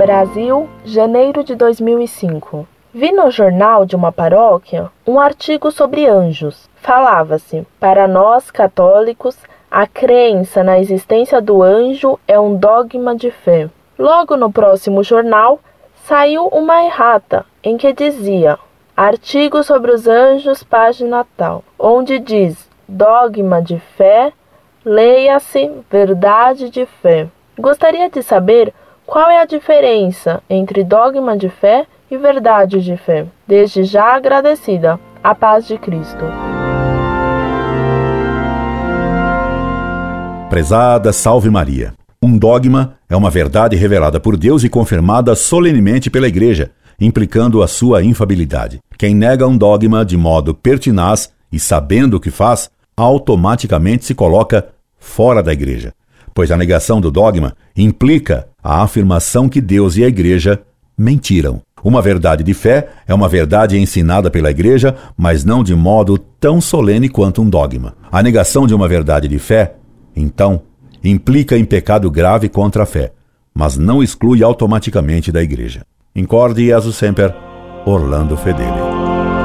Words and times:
Brasil, 0.00 0.66
janeiro 0.82 1.44
de 1.44 1.54
2005. 1.54 2.66
Vi 2.90 3.12
no 3.12 3.30
jornal 3.30 3.84
de 3.84 3.94
uma 3.94 4.10
paróquia 4.10 4.90
um 5.06 5.20
artigo 5.20 5.70
sobre 5.70 6.06
anjos. 6.06 6.70
Falava-se: 6.76 7.66
para 7.78 8.08
nós 8.08 8.50
católicos, 8.50 9.36
a 9.70 9.86
crença 9.86 10.64
na 10.64 10.78
existência 10.78 11.38
do 11.38 11.62
anjo 11.62 12.18
é 12.26 12.40
um 12.40 12.56
dogma 12.56 13.14
de 13.14 13.30
fé. 13.30 13.68
Logo 13.98 14.38
no 14.38 14.50
próximo 14.50 15.02
jornal 15.02 15.60
saiu 16.06 16.46
uma 16.46 16.82
errata 16.82 17.44
em 17.62 17.76
que 17.76 17.92
dizia: 17.92 18.58
Artigo 18.96 19.62
sobre 19.62 19.92
os 19.92 20.08
anjos, 20.08 20.62
página 20.62 21.26
tal, 21.36 21.62
onde 21.78 22.18
diz 22.18 22.70
dogma 22.88 23.60
de 23.60 23.78
fé, 23.98 24.32
leia-se 24.82 25.70
verdade 25.90 26.70
de 26.70 26.86
fé. 26.86 27.28
Gostaria 27.58 28.08
de 28.08 28.22
saber 28.22 28.72
qual 29.10 29.28
é 29.28 29.42
a 29.42 29.44
diferença 29.44 30.40
entre 30.48 30.84
dogma 30.84 31.36
de 31.36 31.48
fé 31.48 31.84
e 32.08 32.16
verdade 32.16 32.80
de 32.80 32.96
fé. 32.96 33.26
Desde 33.44 33.82
já 33.82 34.14
agradecida. 34.14 35.00
A 35.22 35.34
paz 35.34 35.66
de 35.66 35.76
Cristo. 35.76 36.24
Prezada 40.48 41.12
Salve 41.12 41.50
Maria. 41.50 41.92
Um 42.22 42.38
dogma 42.38 42.94
é 43.08 43.16
uma 43.16 43.30
verdade 43.30 43.74
revelada 43.76 44.20
por 44.20 44.36
Deus 44.36 44.62
e 44.62 44.68
confirmada 44.68 45.34
solenemente 45.34 46.08
pela 46.08 46.28
Igreja, 46.28 46.70
implicando 47.00 47.62
a 47.64 47.66
sua 47.66 48.04
infabilidade. 48.04 48.78
Quem 48.96 49.14
nega 49.14 49.46
um 49.46 49.58
dogma 49.58 50.04
de 50.04 50.16
modo 50.16 50.54
pertinaz 50.54 51.32
e 51.50 51.58
sabendo 51.58 52.16
o 52.16 52.20
que 52.20 52.30
faz, 52.30 52.70
automaticamente 52.96 54.04
se 54.04 54.14
coloca 54.14 54.68
fora 54.98 55.42
da 55.42 55.52
Igreja, 55.52 55.92
pois 56.34 56.50
a 56.50 56.56
negação 56.56 57.00
do 57.00 57.10
dogma 57.10 57.54
implica 57.76 58.48
a 58.62 58.82
afirmação 58.82 59.48
que 59.48 59.60
Deus 59.60 59.96
e 59.96 60.04
a 60.04 60.08
Igreja 60.08 60.60
mentiram. 60.96 61.62
Uma 61.82 62.02
verdade 62.02 62.44
de 62.44 62.52
fé 62.52 62.88
é 63.08 63.14
uma 63.14 63.28
verdade 63.28 63.78
ensinada 63.78 64.30
pela 64.30 64.50
Igreja, 64.50 64.94
mas 65.16 65.44
não 65.44 65.64
de 65.64 65.74
modo 65.74 66.18
tão 66.18 66.60
solene 66.60 67.08
quanto 67.08 67.40
um 67.40 67.48
dogma. 67.48 67.94
A 68.12 68.22
negação 68.22 68.66
de 68.66 68.74
uma 68.74 68.86
verdade 68.86 69.26
de 69.26 69.38
fé, 69.38 69.76
então, 70.14 70.62
implica 71.02 71.56
em 71.56 71.64
pecado 71.64 72.10
grave 72.10 72.48
contra 72.48 72.82
a 72.82 72.86
fé, 72.86 73.12
mas 73.54 73.78
não 73.78 74.02
exclui 74.02 74.42
automaticamente 74.42 75.32
da 75.32 75.42
Igreja. 75.42 75.82
Incorde 76.14 76.66
Jesus 76.66 76.96
Semper, 76.96 77.34
Orlando 77.86 78.36
Fedeli. 78.36 79.39